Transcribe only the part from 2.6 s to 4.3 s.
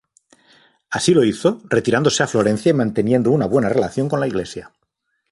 y manteniendo una buena relación con la